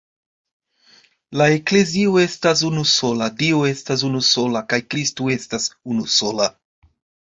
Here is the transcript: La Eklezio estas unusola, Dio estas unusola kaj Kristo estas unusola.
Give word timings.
La 1.41 1.47
Eklezio 1.57 2.15
estas 2.23 2.65
unusola, 2.71 3.29
Dio 3.45 3.63
estas 3.75 4.09
unusola 4.11 4.67
kaj 4.75 4.85
Kristo 4.93 5.33
estas 5.41 5.73
unusola. 5.97 6.55